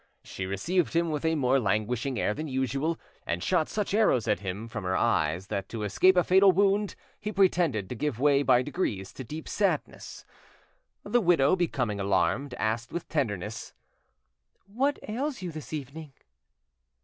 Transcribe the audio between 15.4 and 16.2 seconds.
you this evening?"